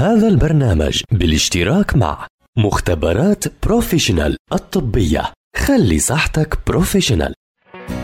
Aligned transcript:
هذا 0.00 0.28
البرنامج 0.28 1.02
بالاشتراك 1.12 1.96
مع 1.96 2.26
مختبرات 2.58 3.44
Professional 3.66 4.36
الطبية. 4.52 5.22
خلي 5.56 5.98
صحتك 5.98 6.58
professional. 6.66 7.34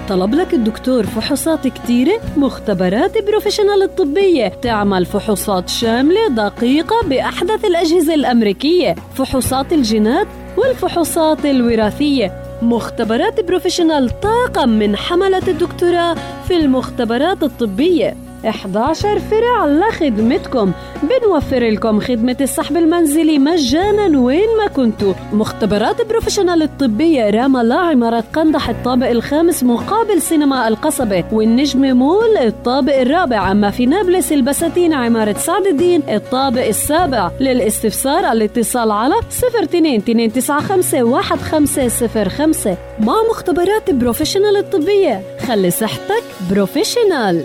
طلب 0.08 0.34
لك 0.34 0.54
الدكتور 0.54 1.06
فحوصات 1.06 1.66
كتيرة 1.66 2.20
مختبرات 2.36 3.24
Professional 3.24 3.82
الطبية. 3.82 4.48
تعمل 4.48 5.06
فحوصات 5.06 5.68
شاملة 5.68 6.28
دقيقة 6.28 7.08
بأحدث 7.08 7.64
الأجهزة 7.64 8.14
الأمريكية. 8.14 8.94
فحوصات 9.14 9.72
الجينات 9.72 10.26
والفحوصات 10.56 11.46
الوراثية. 11.46 12.42
مختبرات 12.62 13.40
Professional 13.40 14.20
طاقم 14.20 14.68
من 14.68 14.96
حملة 14.96 15.48
الدكتوراه 15.48 16.16
في 16.48 16.56
المختبرات 16.56 17.42
الطبية. 17.42 18.25
11 18.48 19.18
فرع 19.18 19.66
لخدمتكم. 19.66 20.72
بنوفر 21.02 21.68
لكم 21.68 22.00
خدمة 22.00 22.36
السحب 22.40 22.76
المنزلي 22.76 23.38
مجانا 23.38 24.18
وين 24.18 24.48
ما 24.58 24.66
كنتوا. 24.66 25.14
مختبرات 25.32 26.08
Professional 26.08 26.62
الطبية 26.62 27.30
رام 27.30 27.62
الله 27.62 27.76
عمارة 27.76 28.24
قندح 28.32 28.68
الطابق 28.68 29.08
الخامس 29.08 29.64
مقابل 29.64 30.22
سينما 30.22 30.68
القصبة. 30.68 31.24
والنجم 31.32 31.96
مول 31.96 32.36
الطابق 32.36 33.00
الرابع. 33.00 33.52
أما 33.52 33.70
في 33.70 33.86
نابلس 33.86 34.32
البساتين 34.32 34.92
عمارة 34.92 35.32
سعد 35.38 35.66
الدين 35.66 36.02
الطابق 36.08 36.66
السابع. 36.66 37.30
للاستفسار 37.40 38.32
الاتصال 38.32 38.90
على 38.90 39.14
02 39.62 40.02
295 40.08 41.14
1505 41.14 42.76
مع 43.00 43.14
مختبرات 43.30 43.90
Professional 43.90 44.56
الطبية 44.56 45.20
خلي 45.46 45.70
صحتك 45.70 46.22
بروفيشنال. 46.50 47.44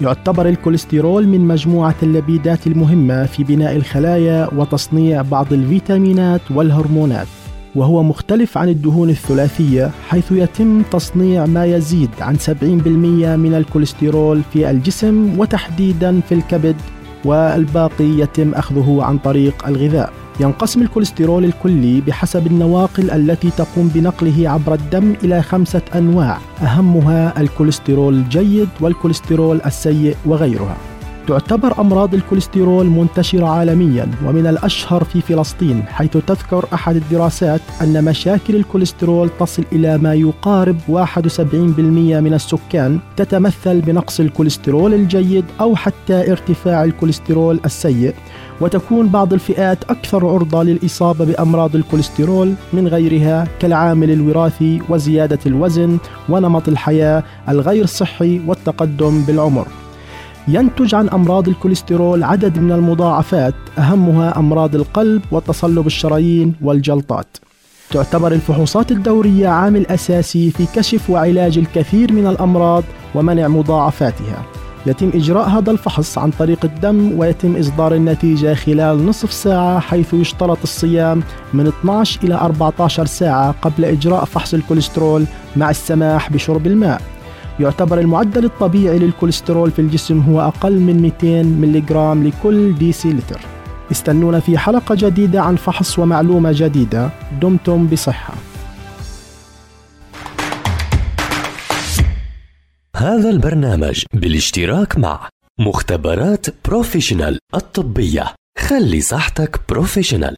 يعتبر 0.00 0.48
الكوليسترول 0.48 1.28
من 1.28 1.40
مجموعة 1.40 1.94
اللبيدات 2.02 2.66
المهمة 2.66 3.26
في 3.26 3.44
بناء 3.44 3.76
الخلايا 3.76 4.48
وتصنيع 4.56 5.22
بعض 5.22 5.52
الفيتامينات 5.52 6.40
والهرمونات 6.50 7.26
وهو 7.74 8.02
مختلف 8.02 8.58
عن 8.58 8.68
الدهون 8.68 9.10
الثلاثية 9.10 9.90
حيث 10.08 10.32
يتم 10.32 10.82
تصنيع 10.82 11.46
ما 11.46 11.64
يزيد 11.64 12.10
عن 12.20 12.36
70% 12.36 12.40
من 13.36 13.54
الكوليسترول 13.54 14.42
في 14.52 14.70
الجسم 14.70 15.38
وتحديدا 15.38 16.20
في 16.20 16.34
الكبد 16.34 16.76
والباقي 17.24 18.04
يتم 18.04 18.54
أخذه 18.54 18.98
عن 19.02 19.18
طريق 19.18 19.66
الغذاء. 19.66 20.21
ينقسم 20.40 20.82
الكوليسترول 20.82 21.44
الكلي 21.44 22.00
بحسب 22.00 22.46
النواقل 22.46 23.10
التي 23.10 23.50
تقوم 23.50 23.88
بنقله 23.94 24.50
عبر 24.50 24.74
الدم 24.74 25.14
إلى 25.24 25.42
خمسة 25.42 25.82
أنواع 25.94 26.38
أهمها 26.62 27.40
الكوليسترول 27.40 28.14
الجيد 28.14 28.68
والكوليسترول 28.80 29.60
السيء 29.66 30.16
وغيرها. 30.26 30.76
تعتبر 31.28 31.80
أمراض 31.80 32.14
الكوليسترول 32.14 32.86
منتشرة 32.86 33.46
عالميا 33.46 34.10
ومن 34.26 34.46
الأشهر 34.46 35.04
في 35.04 35.20
فلسطين 35.20 35.82
حيث 35.82 36.16
تذكر 36.26 36.66
أحد 36.74 36.96
الدراسات 36.96 37.60
أن 37.82 38.04
مشاكل 38.04 38.56
الكوليسترول 38.56 39.30
تصل 39.40 39.64
إلى 39.72 39.98
ما 39.98 40.14
يقارب 40.14 40.76
71% 40.88 40.90
من 42.20 42.34
السكان 42.34 42.98
تتمثل 43.16 43.80
بنقص 43.80 44.20
الكوليسترول 44.20 44.94
الجيد 44.94 45.44
أو 45.60 45.76
حتى 45.76 46.32
ارتفاع 46.32 46.84
الكوليسترول 46.84 47.60
السيء. 47.64 48.14
وتكون 48.60 49.08
بعض 49.08 49.32
الفئات 49.32 49.84
أكثر 49.84 50.26
عرضة 50.26 50.62
للإصابة 50.62 51.24
بأمراض 51.24 51.76
الكوليسترول 51.76 52.54
من 52.72 52.88
غيرها 52.88 53.48
كالعامل 53.60 54.10
الوراثي 54.10 54.82
وزيادة 54.88 55.38
الوزن 55.46 55.98
ونمط 56.28 56.68
الحياة 56.68 57.22
الغير 57.48 57.86
صحي 57.86 58.40
والتقدم 58.46 59.22
بالعمر. 59.22 59.66
ينتج 60.48 60.94
عن 60.94 61.08
أمراض 61.08 61.48
الكوليسترول 61.48 62.24
عدد 62.24 62.58
من 62.58 62.72
المضاعفات 62.72 63.54
أهمها 63.78 64.38
أمراض 64.38 64.74
القلب 64.74 65.22
وتصلب 65.32 65.86
الشرايين 65.86 66.54
والجلطات. 66.62 67.36
تعتبر 67.90 68.32
الفحوصات 68.32 68.92
الدورية 68.92 69.48
عامل 69.48 69.86
أساسي 69.86 70.50
في 70.50 70.66
كشف 70.74 71.10
وعلاج 71.10 71.58
الكثير 71.58 72.12
من 72.12 72.26
الأمراض 72.26 72.84
ومنع 73.14 73.48
مضاعفاتها. 73.48 74.44
يتم 74.86 75.10
إجراء 75.14 75.48
هذا 75.48 75.70
الفحص 75.70 76.18
عن 76.18 76.30
طريق 76.30 76.64
الدم 76.64 77.18
ويتم 77.18 77.56
إصدار 77.56 77.94
النتيجة 77.94 78.54
خلال 78.54 79.06
نصف 79.06 79.32
ساعة 79.32 79.80
حيث 79.80 80.14
يشترط 80.14 80.58
الصيام 80.62 81.22
من 81.54 81.66
12 81.66 82.20
إلى 82.24 82.34
14 82.34 83.06
ساعة 83.06 83.54
قبل 83.62 83.84
إجراء 83.84 84.24
فحص 84.24 84.54
الكوليسترول 84.54 85.24
مع 85.56 85.70
السماح 85.70 86.32
بشرب 86.32 86.66
الماء. 86.66 87.11
يعتبر 87.60 88.00
المعدل 88.00 88.44
الطبيعي 88.44 88.98
للكوليسترول 88.98 89.70
في 89.70 89.78
الجسم 89.78 90.20
هو 90.20 90.40
أقل 90.40 90.72
من 90.72 91.02
200 91.02 91.42
ملغ 91.42 92.14
لكل 92.14 92.74
ديسي 92.74 93.12
لتر 93.12 93.40
استنونا 93.90 94.40
في 94.40 94.58
حلقة 94.58 94.94
جديدة 94.98 95.42
عن 95.42 95.56
فحص 95.56 95.98
ومعلومة 95.98 96.52
جديدة. 96.54 97.10
دمتم 97.40 97.86
بصحة. 97.86 98.34
هذا 102.96 103.30
البرنامج 103.30 104.04
بالاشتراك 104.14 104.98
مع 104.98 105.28
مختبرات 105.60 106.46
Professional 106.68 107.38
الطبية. 107.54 108.34
خلي 108.58 109.00
صحتك 109.00 109.60
professional. 109.68 110.36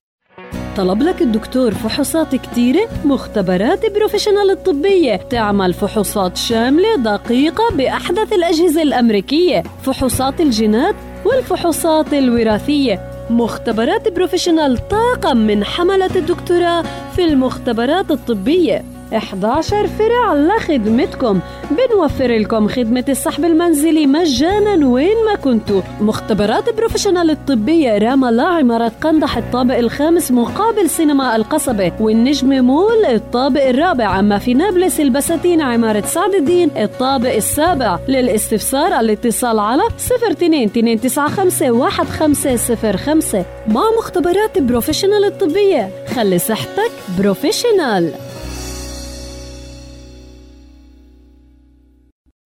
طلب 0.76 1.02
لك 1.02 1.22
الدكتور 1.22 1.74
فحوصات 1.74 2.34
كتيرة 2.34 2.88
مختبرات 3.04 3.92
Professional 3.92 4.50
الطبية. 4.50 5.16
تعمل 5.16 5.74
فحوصات 5.74 6.36
شاملة 6.36 6.96
دقيقة 6.96 7.70
بأحدث 7.76 8.32
الأجهزة 8.32 8.82
الأمريكية 8.82 9.62
فحوصات 9.82 10.40
الجينات 10.40 10.94
والفحوصات 11.24 12.14
الوراثية. 12.14 13.00
مختبرات 13.30 14.08
Professional 14.08 14.88
طاقم 14.88 15.36
من 15.36 15.64
حملة 15.64 16.10
الدكتوراه 16.16 16.84
في 17.16 17.24
المختبرات 17.24 18.10
الطبية. 18.10 18.93
11 19.16 19.86
فرع 19.86 20.34
لخدمتكم. 20.34 21.40
بنوفر 21.70 22.36
لكم 22.36 22.68
خدمة 22.68 23.04
السحب 23.08 23.44
المنزلي 23.44 24.06
مجانا 24.06 24.86
وين 24.86 25.16
ما 25.26 25.34
كنتوا. 25.34 25.82
مختبرات 26.00 26.76
Professional 26.76 27.30
الطبية 27.30 27.98
رام 27.98 28.30
الله 28.30 28.44
عمارة 28.44 28.92
قندح 29.00 29.36
الطابق 29.36 29.76
الخامس 29.78 30.30
مقابل 30.30 30.90
سينما 30.90 31.36
القصبة. 31.36 31.92
والنجم 32.00 32.64
مول 32.64 33.04
الطابق 33.04 33.68
الرابع. 33.68 34.18
أما 34.20 34.38
في 34.38 34.54
نابلس 34.54 35.00
البساتين 35.00 35.60
عمارة 35.60 36.04
سعد 36.06 36.34
الدين 36.34 36.70
الطابق 36.76 37.34
السابع. 37.34 37.98
للاستفسار 38.08 39.00
الاتصال 39.00 39.58
على 39.58 39.82
02 40.30 40.70
295 40.76 41.82
1505 41.82 43.44
مع 43.68 43.82
مختبرات 43.98 44.58
Professional 44.58 45.24
الطبية 45.24 45.88
خلي 46.14 46.38
صحتك 46.38 46.90
professional. 47.18 48.12